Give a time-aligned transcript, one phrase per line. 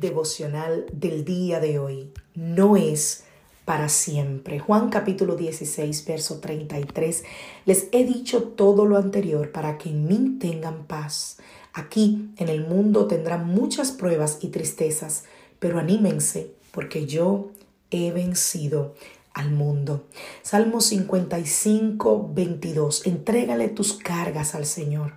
[0.00, 3.24] Devocional del día de hoy no es
[3.64, 4.60] para siempre.
[4.60, 7.24] Juan capítulo 16, verso 33.
[7.66, 11.38] Les he dicho todo lo anterior para que en mí tengan paz.
[11.72, 15.24] Aquí en el mundo tendrán muchas pruebas y tristezas,
[15.58, 17.50] pero anímense porque yo
[17.90, 18.94] he vencido
[19.34, 20.06] al mundo.
[20.42, 23.04] Salmo 55, 22.
[23.04, 25.14] Entrégale tus cargas al Señor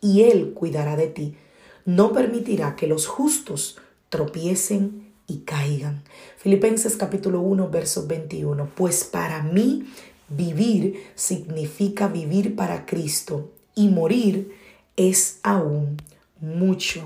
[0.00, 1.36] y Él cuidará de ti.
[1.84, 3.78] No permitirá que los justos
[4.14, 6.04] tropiecen y caigan.
[6.36, 8.70] Filipenses capítulo 1, verso 21.
[8.76, 9.88] Pues para mí
[10.28, 14.54] vivir significa vivir para Cristo y morir
[14.94, 15.96] es aún
[16.40, 17.02] mucho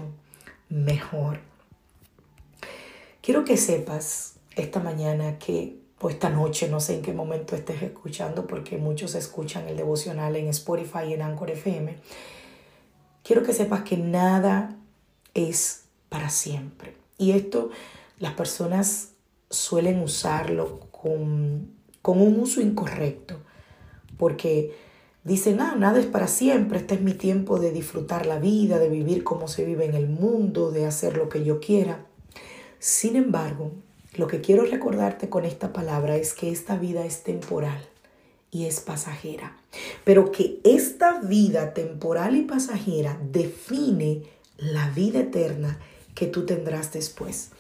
[0.69, 1.41] mejor.
[3.23, 7.81] Quiero que sepas esta mañana que, o esta noche, no sé en qué momento estés
[7.81, 11.97] escuchando, porque muchos escuchan el devocional en Spotify y en Anchor FM.
[13.25, 14.77] Quiero que sepas que nada
[15.33, 16.98] es para siempre.
[17.19, 17.71] Y esto
[18.19, 19.11] las personas
[19.51, 23.37] suelen usarlo con, un uso incorrecto,
[24.17, 24.75] porque
[25.25, 28.89] dicen, ah, nada es para siempre, este es mi tiempo de disfrutar la vida, de
[28.89, 32.07] vivir como se vive en el mundo, de hacer lo que yo quiera.
[32.79, 33.73] Sin embargo,
[34.15, 37.81] lo que quiero recordarte con esta palabra es que esta vida es temporal
[38.51, 39.59] y es pasajera,
[40.05, 44.23] pero que esta vida temporal y pasajera define
[44.57, 45.79] la vida eterna
[46.19, 47.51] que tú tendrás después.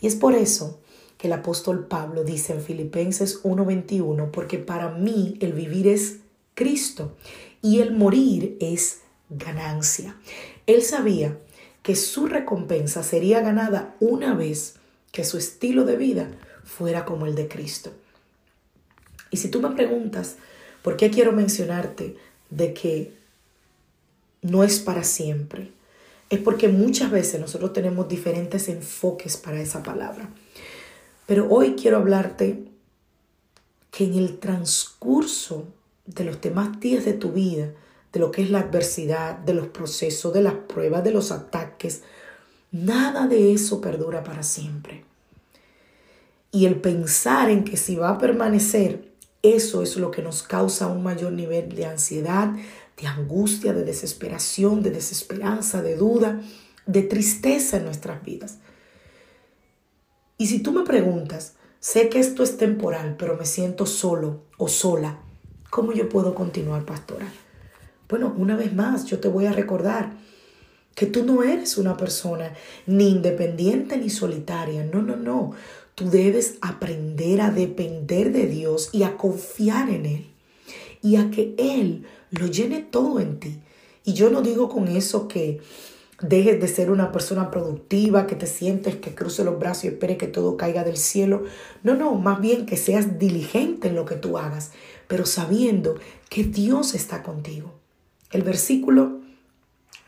[0.00, 0.80] Y es por eso
[1.16, 6.16] que el apóstol Pablo dice en Filipenses 1:21, porque para mí el vivir es
[6.54, 7.16] Cristo
[7.62, 10.16] y el morir es ganancia.
[10.66, 11.38] Él sabía
[11.84, 14.74] que su recompensa sería ganada una vez
[15.12, 16.32] que su estilo de vida
[16.64, 17.92] fuera como el de Cristo.
[19.30, 20.34] Y si tú me preguntas,
[20.82, 22.16] ¿por qué quiero mencionarte
[22.50, 23.14] de que
[24.42, 25.70] no es para siempre?
[26.30, 30.30] Es porque muchas veces nosotros tenemos diferentes enfoques para esa palabra.
[31.26, 32.64] Pero hoy quiero hablarte
[33.90, 35.66] que en el transcurso
[36.06, 37.72] de los demás días de tu vida,
[38.12, 42.02] de lo que es la adversidad, de los procesos, de las pruebas, de los ataques,
[42.70, 45.04] nada de eso perdura para siempre.
[46.52, 49.10] Y el pensar en que si va a permanecer,
[49.42, 52.52] eso es lo que nos causa un mayor nivel de ansiedad,
[53.00, 56.40] de angustia, de desesperación, de desesperanza, de duda,
[56.86, 58.58] de tristeza en nuestras vidas.
[60.38, 64.68] Y si tú me preguntas, sé que esto es temporal, pero me siento solo o
[64.68, 65.18] sola,
[65.70, 67.26] ¿cómo yo puedo continuar, pastora?
[68.08, 70.12] Bueno, una vez más, yo te voy a recordar
[70.94, 72.54] que tú no eres una persona
[72.86, 74.84] ni independiente ni solitaria.
[74.84, 75.52] No, no, no.
[75.94, 80.26] Tú debes aprender a depender de Dios y a confiar en Él
[81.02, 83.58] y a que Él lo llene todo en ti.
[84.04, 85.60] Y yo no digo con eso que
[86.22, 90.16] dejes de ser una persona productiva, que te sientes, que cruce los brazos y espere
[90.16, 91.44] que todo caiga del cielo.
[91.82, 94.72] No, no, más bien que seas diligente en lo que tú hagas,
[95.08, 95.96] pero sabiendo
[96.28, 97.74] que Dios está contigo.
[98.30, 99.20] El versículo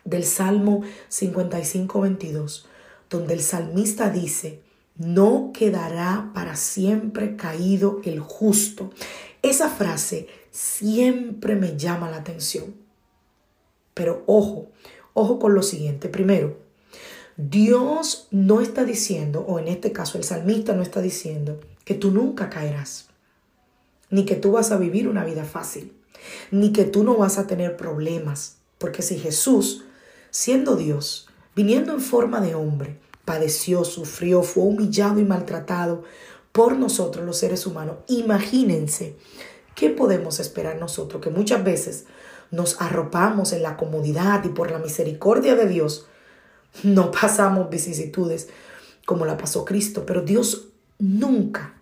[0.05, 2.67] del Salmo 55, 22,
[3.09, 4.61] donde el salmista dice,
[4.97, 8.91] no quedará para siempre caído el justo.
[9.43, 12.77] Esa frase siempre me llama la atención.
[13.95, 14.69] Pero ojo,
[15.15, 16.09] ojo con lo siguiente.
[16.09, 16.59] Primero,
[17.37, 22.13] Dios no está diciendo, o en este caso el salmista no está diciendo, que tú
[22.13, 23.09] nunca caerás,
[24.11, 25.93] ni que tú vas a vivir una vida fácil,
[26.51, 28.59] ni que tú no vas a tener problemas.
[28.79, 29.85] Porque si Jesús,
[30.31, 36.05] siendo Dios, viniendo en forma de hombre, padeció, sufrió, fue humillado y maltratado
[36.53, 39.17] por nosotros los seres humanos, imagínense
[39.75, 41.23] ¿Qué podemos esperar nosotros?
[41.23, 42.05] Que muchas veces
[42.51, 46.07] nos arropamos en la comodidad y por la misericordia de Dios
[46.83, 48.49] no pasamos vicisitudes
[49.07, 51.75] como la pasó Cristo, pero Dios nunca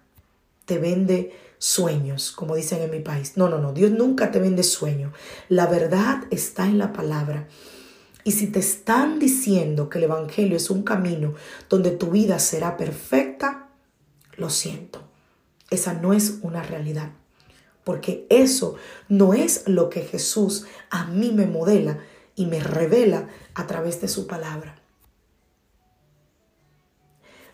[0.65, 3.37] te vende sueños, como dicen en mi país.
[3.37, 5.13] No, no, no, Dios nunca te vende sueños.
[5.49, 7.49] La verdad está en la palabra.
[8.25, 11.35] Y si te están diciendo que el Evangelio es un camino
[11.69, 13.69] donde tu vida será perfecta,
[14.37, 15.03] lo siento.
[15.71, 17.11] Esa no es una realidad
[17.91, 18.77] porque eso
[19.09, 21.99] no es lo que Jesús a mí me modela
[22.37, 24.77] y me revela a través de su palabra.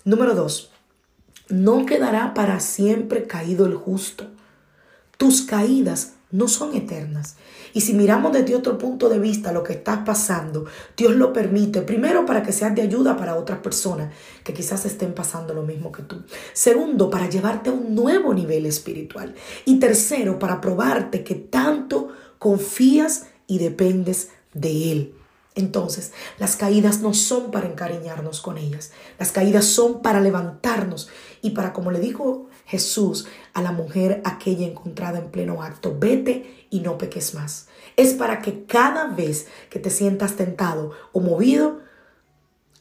[0.04, 0.72] Número dos,
[1.48, 4.26] no quedará para siempre caído el justo.
[5.16, 7.36] Tus caídas no son eternas.
[7.72, 10.66] Y si miramos desde otro punto de vista lo que está pasando,
[10.96, 14.12] Dios lo permite, primero para que seas de ayuda para otras personas
[14.44, 16.22] que quizás estén pasando lo mismo que tú.
[16.52, 19.34] Segundo, para llevarte a un nuevo nivel espiritual.
[19.64, 25.14] Y tercero, para probarte que tanto confías y dependes de Él.
[25.56, 28.93] Entonces, las caídas no son para encariñarnos con ellas.
[29.19, 31.08] Las caídas son para levantarnos
[31.41, 36.67] y para, como le dijo Jesús a la mujer aquella encontrada en pleno acto, vete
[36.69, 37.69] y no peques más.
[37.97, 41.81] Es para que cada vez que te sientas tentado o movido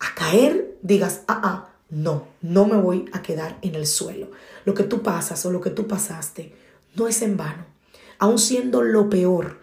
[0.01, 4.31] a caer, digas, ah, ah, no, no me voy a quedar en el suelo.
[4.65, 6.53] Lo que tú pasas o lo que tú pasaste
[6.93, 7.65] no es en vano.
[8.19, 9.59] Aun siendo lo peor,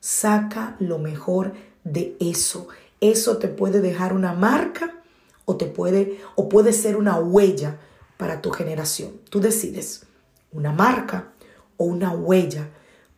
[0.00, 2.68] saca lo mejor de eso.
[3.00, 5.02] Eso te puede dejar una marca
[5.44, 7.78] o te puede o puede ser una huella
[8.16, 9.20] para tu generación.
[9.28, 10.06] Tú decides
[10.52, 11.32] una marca
[11.76, 12.68] o una huella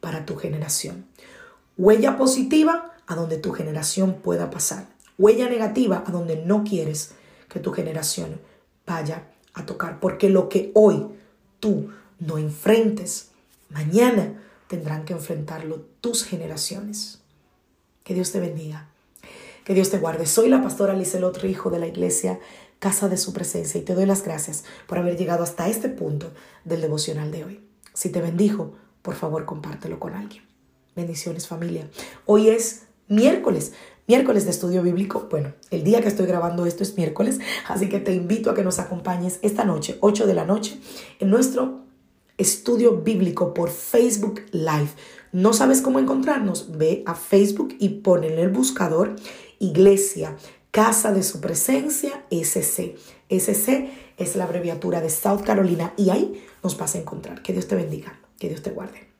[0.00, 1.06] para tu generación.
[1.76, 4.86] Huella positiva a donde tu generación pueda pasar.
[5.18, 7.12] Huella negativa a donde no quieres
[7.48, 8.40] que tu generación
[8.86, 10.00] vaya a tocar.
[10.00, 11.06] Porque lo que hoy
[11.60, 13.30] tú no enfrentes,
[13.68, 17.20] mañana tendrán que enfrentarlo tus generaciones.
[18.04, 18.86] Que Dios te bendiga.
[19.64, 20.26] Que Dios te guarde.
[20.26, 22.38] Soy la pastora Lizelot Hijo de la iglesia
[22.78, 26.30] Casa de Su Presencia y te doy las gracias por haber llegado hasta este punto
[26.64, 27.60] del devocional de hoy.
[27.94, 30.44] Si te bendijo, por favor compártelo con alguien.
[30.94, 31.88] Bendiciones familia.
[32.26, 33.72] Hoy es miércoles,
[34.06, 35.28] miércoles de estudio bíblico.
[35.30, 38.64] Bueno, el día que estoy grabando esto es miércoles, así que te invito a que
[38.64, 40.78] nos acompañes esta noche, 8 de la noche,
[41.20, 41.84] en nuestro
[42.36, 44.90] estudio bíblico por Facebook Live.
[45.34, 46.78] ¿No sabes cómo encontrarnos?
[46.78, 49.16] Ve a Facebook y pon en el buscador
[49.58, 50.36] Iglesia,
[50.70, 52.94] Casa de Su Presencia, SC.
[53.28, 57.42] SC es la abreviatura de South Carolina y ahí nos vas a encontrar.
[57.42, 59.13] Que Dios te bendiga, que Dios te guarde.